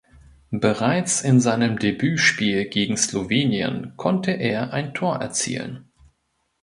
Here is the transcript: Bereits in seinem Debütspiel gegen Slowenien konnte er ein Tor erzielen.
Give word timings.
Bereits 0.55 1.21
in 1.21 1.39
seinem 1.39 1.77
Debütspiel 1.77 2.65
gegen 2.65 2.97
Slowenien 2.97 3.93
konnte 3.97 4.31
er 4.31 4.73
ein 4.73 4.95
Tor 4.95 5.17
erzielen. 5.17 5.91